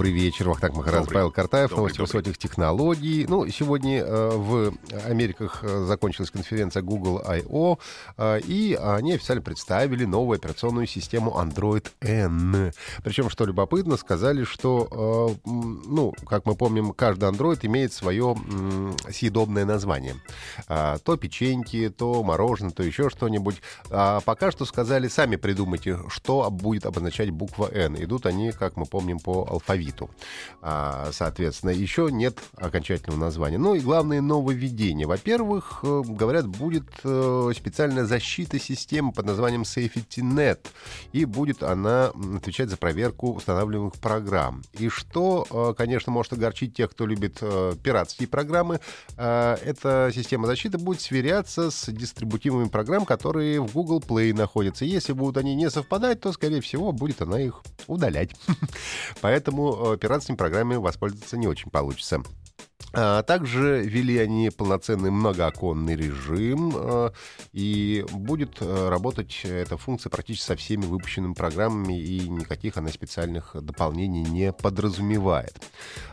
Добрый 0.00 0.14
вечер, 0.14 0.48
Вахтанг 0.48 0.76
Махарадзе, 0.76 1.00
Добрый. 1.00 1.14
Павел 1.14 1.30
Картаев, 1.30 1.68
Добрый, 1.68 1.76
новости 1.76 1.98
добрый. 1.98 2.06
высоких 2.06 2.38
технологий. 2.38 3.26
Ну, 3.28 3.46
сегодня 3.48 4.02
э, 4.02 4.30
в 4.34 4.72
Америках 5.04 5.58
э, 5.60 5.84
закончилась 5.84 6.30
конференция 6.30 6.80
Google 6.80 7.20
I.O., 7.22 7.78
э, 8.16 8.40
и 8.46 8.78
они 8.82 9.12
официально 9.12 9.42
представили 9.42 10.06
новую 10.06 10.36
операционную 10.36 10.86
систему 10.86 11.32
Android 11.38 11.86
N. 12.00 12.72
Причем, 13.04 13.28
что 13.28 13.44
любопытно, 13.44 13.98
сказали, 13.98 14.44
что, 14.44 15.36
э, 15.44 15.50
ну, 15.84 16.14
как 16.26 16.46
мы 16.46 16.54
помним, 16.54 16.94
каждый 16.94 17.28
Android 17.28 17.58
имеет 17.64 17.92
свое 17.92 18.34
м, 18.50 18.96
съедобное 19.10 19.66
название. 19.66 20.16
А, 20.66 20.96
то 20.96 21.18
печеньки, 21.18 21.90
то 21.90 22.22
мороженое, 22.22 22.72
то 22.72 22.82
еще 22.82 23.10
что-нибудь. 23.10 23.60
А 23.90 24.20
пока 24.20 24.50
что 24.50 24.64
сказали, 24.64 25.08
сами 25.08 25.36
придумайте, 25.36 25.98
что 26.08 26.48
будет 26.50 26.86
обозначать 26.86 27.28
буква 27.28 27.68
N. 27.70 28.02
Идут 28.02 28.24
они, 28.24 28.50
как 28.52 28.78
мы 28.78 28.86
помним, 28.86 29.18
по 29.18 29.46
алфавиту. 29.46 29.89
А, 30.62 31.10
соответственно, 31.12 31.70
еще 31.70 32.08
нет 32.10 32.38
окончательного 32.56 33.18
названия. 33.18 33.58
Ну 33.58 33.74
и 33.74 33.80
главное 33.80 34.20
нововведение. 34.20 35.06
Во-первых, 35.06 35.80
э, 35.82 36.02
говорят, 36.04 36.46
будет 36.46 36.84
э, 37.02 37.52
специальная 37.56 38.04
защита 38.04 38.58
системы 38.58 39.12
под 39.12 39.26
названием 39.26 39.62
SafetyNet. 39.62 40.60
И 41.12 41.24
будет 41.24 41.62
она 41.62 42.12
отвечать 42.36 42.68
за 42.68 42.76
проверку 42.76 43.32
устанавливаемых 43.32 43.94
программ. 43.94 44.62
И 44.78 44.88
что, 44.88 45.46
э, 45.50 45.74
конечно, 45.76 46.12
может 46.12 46.32
огорчить 46.32 46.74
тех, 46.74 46.90
кто 46.90 47.06
любит 47.06 47.40
пиратские 47.82 48.28
программы, 48.28 48.80
эта 49.16 50.10
система 50.14 50.46
защиты 50.46 50.78
будет 50.78 51.00
сверяться 51.00 51.70
с 51.70 51.90
дистрибутивами 51.90 52.68
программ, 52.68 53.06
которые 53.06 53.60
в 53.60 53.72
Google 53.72 54.00
Play 54.00 54.34
находятся. 54.34 54.84
Если 54.84 55.12
будут 55.12 55.36
они 55.36 55.54
не 55.54 55.70
совпадать, 55.70 56.20
то, 56.20 56.32
скорее 56.32 56.60
всего, 56.60 56.92
будет 56.92 57.22
она 57.22 57.40
их 57.40 57.62
удалять. 57.86 58.30
Поэтому 59.20 59.79
э, 59.80 59.96
пиратскими 59.98 60.36
программами 60.36 60.76
воспользоваться 60.76 61.36
не 61.36 61.46
очень 61.46 61.70
получится. 61.70 62.22
А 62.92 63.22
также 63.22 63.82
ввели 63.82 64.18
они 64.18 64.50
полноценный 64.50 65.10
многооконный 65.10 65.94
режим, 65.94 66.72
э, 66.74 67.10
и 67.52 68.04
будет 68.12 68.56
э, 68.60 68.88
работать 68.88 69.42
эта 69.44 69.76
функция 69.76 70.10
практически 70.10 70.46
со 70.46 70.56
всеми 70.56 70.86
выпущенными 70.86 71.34
программами, 71.34 72.00
и 72.00 72.28
никаких 72.28 72.76
она 72.76 72.88
специальных 72.88 73.54
дополнений 73.54 74.22
не 74.22 74.52
подразумевает. 74.52 75.60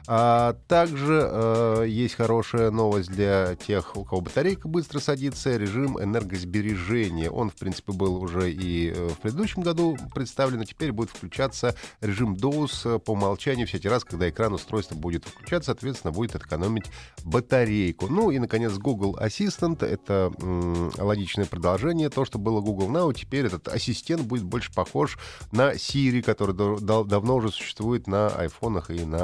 А 0.08 0.56
также 0.68 1.28
э, 1.30 1.86
есть 1.88 2.16
хорошая 2.16 2.70
новость 2.70 3.10
для 3.10 3.56
тех, 3.56 3.98
у 3.98 4.04
кого 4.04 4.22
батарейка 4.22 4.68
быстро 4.68 5.00
садится, 5.00 5.58
режим 5.58 6.02
энергосбережения. 6.02 7.30
Он, 7.32 7.50
в 7.50 7.56
принципе, 7.56 7.92
был 7.92 8.22
уже 8.22 8.52
и 8.52 8.92
э, 8.96 9.10
в 9.10 9.18
предыдущем 9.18 9.64
году 9.64 9.98
представлен, 10.14 10.62
а 10.62 10.66
теперь 10.66 10.92
будет 10.92 11.10
включаться 11.10 11.76
режим 12.02 12.36
DOS 12.36 13.00
по 13.00 13.12
умолчанию 13.12 13.66
всякий 13.68 13.90
раз, 13.90 14.04
когда 14.04 14.30
экран 14.30 14.54
устройства 14.54 14.96
будет 14.96 15.26
включаться, 15.26 15.72
соответственно, 15.72 16.12
будет 16.12 16.36
экономить 16.58 16.86
батарейку. 17.24 18.08
Ну 18.08 18.32
и, 18.32 18.40
наконец, 18.40 18.74
Google 18.78 19.18
Assistant— 19.22 19.86
это 19.86 20.32
м, 20.42 20.92
логичное 20.98 21.46
продолжение. 21.46 22.10
То, 22.10 22.26
что 22.26 22.40
было 22.40 22.62
Google 22.62 22.88
Now, 22.90 23.14
теперь 23.14 23.46
этот 23.46 23.68
ассистент 23.68 24.22
будет 24.24 24.44
больше 24.44 24.72
похож 24.74 25.18
на 25.52 25.74
Siri, 25.74 26.22
который 26.22 26.56
дав- 26.56 26.80
дав- 26.82 27.08
давно 27.08 27.36
уже 27.36 27.52
существует 27.52 28.08
на 28.08 28.28
айфонах 28.30 28.90
и 28.92 29.04
на 29.06 29.18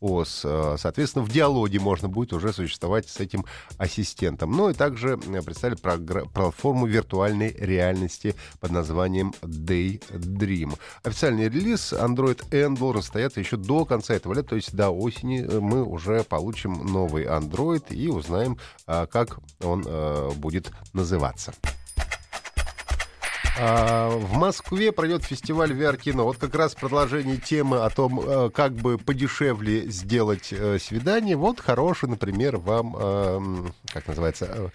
iOS. 0.00 0.40
Э, 0.44 0.76
Соответственно, 0.78 1.24
в 1.24 1.28
диалоге 1.30 1.80
можно 1.80 2.08
будет 2.08 2.32
уже 2.32 2.52
существовать 2.52 3.08
с 3.08 3.20
этим 3.20 3.44
ассистентом. 3.78 4.52
Ну 4.52 4.70
и 4.70 4.74
также 4.74 5.18
э, 5.26 5.42
представили 5.42 5.76
платформу 6.32 6.86
виртуальной 6.86 7.52
реальности 7.58 8.34
под 8.60 8.70
названием 8.70 9.34
Daydream. 9.42 10.78
Официальный 11.02 11.48
релиз 11.48 11.92
Android 11.92 12.42
N 12.52 12.74
должен 12.74 13.02
состояться 13.02 13.40
еще 13.40 13.56
до 13.56 13.84
конца 13.84 14.14
этого 14.14 14.34
лета, 14.34 14.50
то 14.50 14.56
есть 14.56 14.74
до 14.74 14.90
осени 14.90 15.42
э, 15.44 15.58
мы 15.60 15.82
уже 15.82 16.22
получим 16.22 16.53
новый 16.62 17.24
Android 17.24 17.92
и 17.92 18.08
узнаем, 18.08 18.58
а, 18.86 19.06
как 19.06 19.38
он 19.60 19.84
э, 19.86 20.30
будет 20.36 20.70
называться. 20.92 21.54
А, 23.58 24.10
В 24.10 24.32
Москве 24.34 24.92
пройдет 24.92 25.24
фестиваль 25.24 25.72
VR-кино. 25.72 26.24
Вот 26.24 26.38
как 26.38 26.54
раз 26.54 26.74
продолжение 26.74 27.36
темы 27.36 27.78
о 27.78 27.90
том, 27.90 28.50
как 28.52 28.72
бы 28.74 28.98
подешевле 28.98 29.88
сделать 29.90 30.52
э, 30.52 30.78
свидание. 30.78 31.36
Вот 31.36 31.60
хороший, 31.60 32.08
например, 32.08 32.56
вам, 32.56 33.72
как 33.92 34.06
называется, 34.08 34.46
э, 34.46 34.68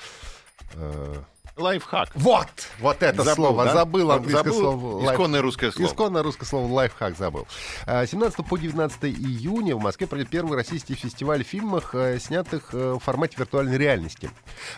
э, 0.75 1.23
Лайфхак. 1.59 2.09
вот, 2.15 2.47
вот 2.79 3.03
это 3.03 3.23
Забыл, 3.23 3.35
слово, 3.47 3.65
да? 3.65 3.73
забыл 3.73 4.11
английское 4.11 4.43
Забыл 4.43 4.59
слово. 4.59 5.01
лайф- 5.03 5.13
исконное 5.13 5.41
русское 5.41 5.71
слово. 5.71 5.87
Исконное 5.87 6.23
русское 6.23 6.45
слово 6.45 6.71
лайфхак 6.73 7.17
забыл. 7.17 7.47
А, 7.85 8.05
17 8.05 8.45
по 8.47 8.57
19 8.57 9.03
июня 9.05 9.75
в 9.75 9.81
Москве 9.81 10.07
пройдет 10.07 10.29
первый 10.29 10.55
российский 10.55 10.95
фестиваль 10.95 11.43
фильмов, 11.43 11.93
э, 11.93 12.17
снятых 12.19 12.69
э, 12.73 12.93
в 12.93 12.99
формате 12.99 13.35
виртуальной 13.37 13.77
реальности. 13.77 14.29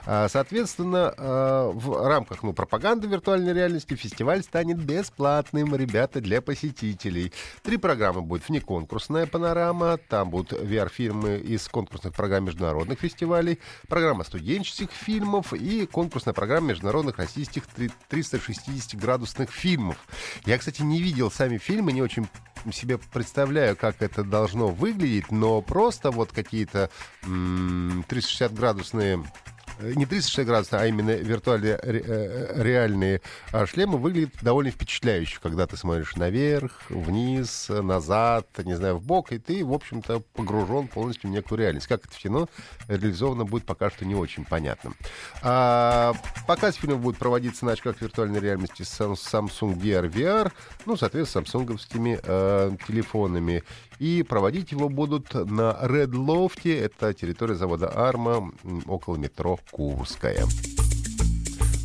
А, 0.06 0.28
Соответственно, 0.28 1.14
э, 1.18 1.72
в 1.74 2.08
рамках 2.08 2.42
ну, 2.44 2.54
пропаганды 2.54 3.08
виртуальной 3.08 3.54
реальности 3.54 3.94
фестиваль 3.96 4.42
станет 4.44 4.78
бесплатным, 4.78 5.76
ребята, 5.76 6.20
для 6.22 6.42
посетителей. 6.42 7.32
Три 7.62 7.78
программы 7.78 8.22
будет 8.22 8.48
внеконкурсная 8.50 9.28
панорама, 9.28 9.98
там 10.10 10.30
будут 10.32 10.54
VR-фильмы 10.54 11.38
из 11.38 11.68
конкурсных 11.68 12.14
программ 12.16 12.46
международных 12.46 13.00
фестивалей, 13.00 13.60
программа 13.88 14.24
студенческих 14.24 14.90
фильмов 14.92 15.54
и 15.54 15.86
конкурсная 15.86 16.34
программа 16.34 16.71
международных 16.72 17.18
российских 17.18 17.64
360-градусных 18.10 19.52
фильмов. 19.52 19.98
Я, 20.46 20.58
кстати, 20.58 20.82
не 20.82 21.02
видел 21.02 21.32
сами 21.32 21.58
фильмы, 21.58 21.92
не 21.92 22.02
очень 22.02 22.28
себе 22.72 22.98
представляю, 22.98 23.76
как 23.76 24.02
это 24.02 24.24
должно 24.24 24.68
выглядеть, 24.68 25.32
но 25.32 25.62
просто 25.62 26.12
вот 26.12 26.32
какие-то 26.32 26.92
м, 27.24 28.06
360-градусные 28.08 29.24
э, 29.24 29.51
не 29.82 30.06
360 30.06 30.46
градусов, 30.46 30.74
а 30.82 30.86
именно 30.88 31.12
виртуальные 31.12 31.80
ре- 31.82 32.04
э, 32.06 32.62
реальные 32.64 33.22
а, 33.52 33.66
шлемы 33.66 33.98
выглядят 33.98 34.32
довольно 34.42 34.72
впечатляюще, 34.72 35.40
когда 35.42 35.68
ты 35.68 35.78
смотришь 35.78 36.16
наверх, 36.16 36.72
вниз, 36.90 37.68
назад, 37.70 38.48
не 38.64 38.76
знаю, 38.76 38.98
в 38.98 39.04
бок, 39.04 39.32
и 39.32 39.40
ты, 39.40 39.64
в 39.66 39.74
общем-то, 39.74 40.22
погружен 40.34 40.88
полностью 40.88 41.30
в 41.30 41.34
некую 41.34 41.60
реальность. 41.60 41.88
Как 41.88 42.06
это 42.06 42.14
в 42.14 42.18
кино 42.18 42.48
реализовано 42.88 43.46
будет 43.46 43.66
пока 43.66 43.90
что 43.90 44.06
не 44.06 44.16
очень 44.16 44.46
понятно. 44.46 44.94
А, 45.42 46.14
показ 46.48 46.76
фильма 46.76 46.98
будет 46.98 47.18
проводиться 47.18 47.66
на 47.66 47.74
очках 47.74 48.02
виртуальной 48.02 48.40
реальности 48.40 48.84
с 48.84 49.00
Sam- 49.00 49.14
Samsung 49.16 49.76
Gear 49.80 50.10
VR, 50.12 50.52
ну, 50.86 50.96
соответственно, 50.98 51.46
самсунговскими 51.46 52.20
э, 52.22 52.72
телефонами. 52.88 53.64
И 54.02 54.24
проводить 54.24 54.72
его 54.72 54.90
будут 54.90 55.36
на 55.36 55.78
Red 55.84 56.14
Loft, 56.14 56.68
это 56.68 57.14
территория 57.14 57.54
завода 57.54 57.88
Арма, 57.88 58.52
около 58.88 59.16
метро 59.16 59.60
Курская. 59.70 60.44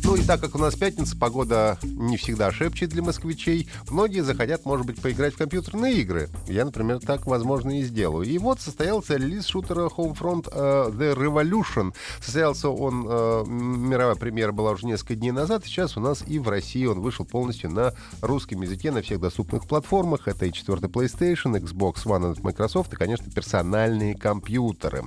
Ну 0.07 0.15
и 0.15 0.21
так 0.21 0.39
как 0.39 0.55
у 0.55 0.57
нас 0.57 0.73
пятница, 0.73 1.17
погода 1.17 1.77
не 1.83 2.15
всегда 2.15 2.49
шепчет 2.49 2.91
для 2.91 3.03
москвичей, 3.03 3.67
многие 3.89 4.21
захотят, 4.21 4.63
может 4.63 4.85
быть, 4.85 5.01
поиграть 5.01 5.33
в 5.33 5.37
компьютерные 5.37 5.95
игры. 5.95 6.29
Я, 6.47 6.63
например, 6.63 6.99
так, 7.01 7.27
возможно, 7.27 7.77
и 7.77 7.83
сделаю. 7.83 8.25
И 8.25 8.37
вот 8.37 8.61
состоялся 8.61 9.17
релиз 9.17 9.47
шутера 9.47 9.89
Homefront 9.89 10.47
э, 10.49 10.91
The 10.91 11.13
Revolution. 11.13 11.93
Состоялся 12.21 12.69
он, 12.69 13.05
м, 13.05 13.89
мировая 13.89 14.15
премьера 14.15 14.53
была 14.53 14.71
уже 14.71 14.85
несколько 14.85 15.15
дней 15.15 15.31
назад, 15.31 15.65
сейчас 15.65 15.97
у 15.97 15.99
нас 15.99 16.23
и 16.25 16.39
в 16.39 16.47
России 16.47 16.85
он 16.85 17.01
вышел 17.01 17.25
полностью 17.25 17.69
на 17.69 17.91
русском 18.21 18.61
языке 18.61 18.91
на 18.91 19.01
всех 19.01 19.19
доступных 19.19 19.67
платформах. 19.67 20.29
Это 20.29 20.45
и 20.45 20.53
четвертый 20.53 20.89
PlayStation, 20.89 21.61
Xbox 21.61 22.05
One 22.05 22.31
от 22.31 22.39
Microsoft 22.39 22.93
и, 22.93 22.95
конечно, 22.95 23.29
персональные 23.29 24.15
компьютеры. 24.15 25.03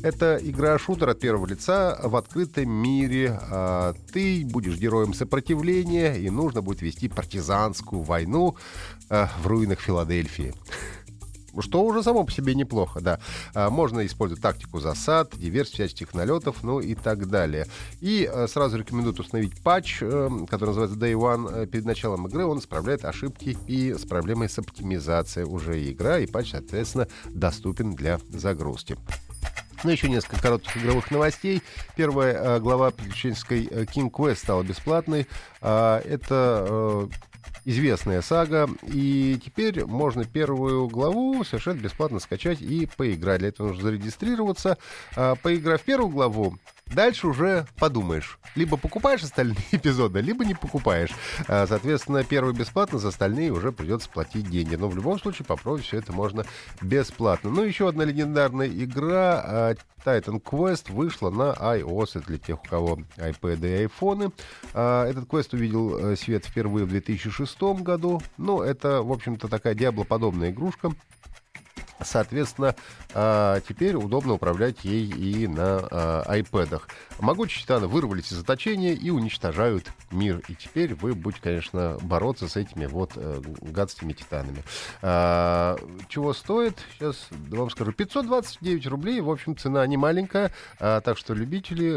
Это 0.00 0.38
игра-шутер 0.40 1.08
от 1.08 1.18
первого 1.18 1.44
лица 1.44 1.98
в 2.04 2.14
открытом 2.14 2.70
мире. 2.70 3.36
А, 3.50 3.94
Ты 4.12 4.43
будешь 4.44 4.78
героем 4.78 5.14
сопротивления, 5.14 6.14
и 6.14 6.30
нужно 6.30 6.62
будет 6.62 6.82
вести 6.82 7.08
партизанскую 7.08 8.02
войну 8.02 8.56
э, 9.10 9.26
в 9.42 9.46
руинах 9.46 9.80
Филадельфии. 9.80 10.54
что 11.60 11.82
уже 11.82 12.02
само 12.02 12.24
по 12.24 12.32
себе 12.32 12.54
неплохо, 12.54 13.00
да. 13.00 13.20
А, 13.54 13.70
можно 13.70 14.04
использовать 14.04 14.42
тактику 14.42 14.80
засад, 14.80 15.36
диверсию 15.36 15.74
всяческих 15.74 16.14
налетов, 16.14 16.62
ну 16.62 16.80
и 16.80 16.94
так 16.94 17.28
далее. 17.28 17.66
И 18.00 18.28
а, 18.30 18.46
сразу 18.48 18.78
рекомендую 18.78 19.14
установить 19.14 19.62
патч, 19.62 19.98
э, 20.00 20.30
который 20.48 20.70
называется 20.70 20.98
Day 20.98 21.12
One. 21.12 21.62
Э, 21.62 21.66
перед 21.66 21.84
началом 21.84 22.26
игры 22.26 22.44
он 22.44 22.58
исправляет 22.58 23.04
ошибки 23.04 23.56
и 23.66 23.94
с 23.94 24.04
проблемой 24.04 24.48
с 24.48 24.58
оптимизацией 24.58 25.46
уже 25.46 25.90
игра, 25.90 26.18
и 26.18 26.26
патч, 26.26 26.50
соответственно, 26.50 27.08
доступен 27.30 27.94
для 27.94 28.20
загрузки. 28.30 28.96
Ну, 29.84 29.90
еще 29.90 30.08
несколько 30.08 30.40
коротких 30.40 30.78
игровых 30.78 31.10
новостей. 31.10 31.62
Первая 31.94 32.32
э, 32.34 32.58
глава 32.58 32.90
приключенческой 32.90 33.68
э, 33.70 33.84
King 33.84 34.10
Quest 34.10 34.36
стала 34.36 34.62
бесплатной. 34.62 35.26
Э, 35.60 36.00
это 36.08 36.66
э, 36.66 37.08
известная 37.64 38.22
сага, 38.22 38.68
и 38.82 39.40
теперь 39.44 39.84
можно 39.84 40.24
первую 40.24 40.88
главу 40.88 41.44
совершенно 41.44 41.80
бесплатно 41.80 42.18
скачать 42.18 42.60
и 42.60 42.88
поиграть. 42.96 43.40
Для 43.40 43.48
этого 43.48 43.68
нужно 43.68 43.84
зарегистрироваться. 43.84 44.78
Э, 45.16 45.34
поиграв 45.42 45.82
первую 45.82 46.10
главу, 46.10 46.58
Дальше 46.86 47.26
уже 47.26 47.66
подумаешь. 47.78 48.38
Либо 48.54 48.76
покупаешь 48.76 49.22
остальные 49.22 49.56
эпизоды, 49.72 50.20
либо 50.20 50.44
не 50.44 50.54
покупаешь. 50.54 51.10
А, 51.48 51.66
соответственно, 51.66 52.24
первый 52.24 52.54
бесплатно, 52.54 52.98
за 52.98 53.08
остальные 53.08 53.52
уже 53.52 53.72
придется 53.72 54.08
платить 54.08 54.48
деньги. 54.50 54.76
Но 54.76 54.88
в 54.88 54.96
любом 54.96 55.18
случае 55.18 55.46
попробовать 55.46 55.84
все 55.84 55.98
это 55.98 56.12
можно 56.12 56.44
бесплатно. 56.82 57.50
Ну, 57.50 57.62
еще 57.62 57.88
одна 57.88 58.04
легендарная 58.04 58.68
игра 58.68 59.42
а, 59.44 59.74
Titan 60.04 60.40
Quest 60.42 60.92
вышла 60.92 61.30
на 61.30 61.52
iOS. 61.52 62.18
Это 62.18 62.26
для 62.28 62.38
тех, 62.38 62.62
у 62.62 62.68
кого 62.68 62.98
iPad 63.16 63.66
и 63.66 63.86
iPhone. 63.86 64.32
А, 64.74 65.08
этот 65.08 65.28
квест 65.28 65.52
увидел 65.54 65.96
э, 65.98 66.16
свет 66.16 66.44
впервые 66.44 66.84
в 66.84 66.90
2006 66.90 67.33
году. 67.82 68.22
Ну, 68.38 68.62
это, 68.62 69.02
в 69.02 69.12
общем-то, 69.12 69.48
такая 69.48 69.74
диаблоподобная 69.74 70.50
игрушка. 70.50 70.92
Соответственно, 72.04 72.74
а, 73.14 73.60
теперь 73.60 73.94
удобно 73.94 74.34
управлять 74.34 74.84
ей 74.84 75.06
и 75.06 75.46
на 75.46 75.86
а, 75.90 76.36
iPad. 76.36 76.82
Могучие 77.20 77.62
титаны 77.62 77.86
вырвались 77.86 78.32
из 78.32 78.38
заточения 78.38 78.92
и 78.92 79.10
уничтожают 79.10 79.86
мир. 80.10 80.42
И 80.48 80.54
теперь 80.54 80.94
вы 80.94 81.14
будете, 81.14 81.42
конечно, 81.42 81.96
бороться 82.02 82.48
с 82.48 82.56
этими 82.56 82.86
вот 82.86 83.12
э, 83.14 83.40
гадскими 83.62 84.12
титанами. 84.12 84.62
А, 85.00 85.76
чего 86.08 86.34
стоит? 86.34 86.78
Сейчас 86.98 87.28
вам 87.30 87.70
скажу. 87.70 87.92
529 87.92 88.86
рублей. 88.88 89.20
В 89.20 89.30
общем, 89.30 89.56
цена 89.56 89.86
не 89.86 89.96
маленькая. 89.96 90.52
Так 90.78 91.16
что 91.16 91.34
любители, 91.34 91.90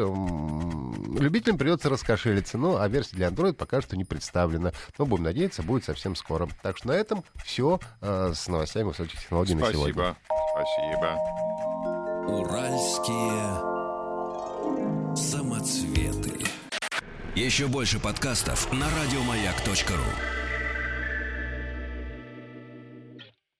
любителям 1.19 1.57
придется 1.57 1.89
раскошелиться. 1.89 2.57
Ну, 2.57 2.77
а 2.77 2.87
версия 2.87 3.15
для 3.15 3.27
Android 3.27 3.53
пока 3.53 3.81
что 3.81 3.97
не 3.97 4.05
представлена. 4.05 4.71
Но 4.97 5.05
будем 5.05 5.23
надеяться, 5.23 5.63
будет 5.63 5.83
совсем 5.83 6.15
скоро. 6.15 6.47
Так 6.61 6.77
что 6.77 6.89
на 6.89 6.93
этом 6.93 7.23
все 7.43 7.79
с 8.01 8.47
новостями 8.47 8.85
высоких 8.85 9.19
технологий 9.19 9.55
Спасибо. 9.55 9.67
на 9.67 9.73
сегодня. 9.73 9.96
Спасибо. 9.97 10.15
Спасибо. 10.51 11.17
Уральские 12.27 13.41
самоцветы. 15.15 16.45
Еще 17.35 17.65
больше 17.67 17.99
подкастов 17.99 18.71
на 18.71 18.85
радиомаяк.ру. 18.91 20.36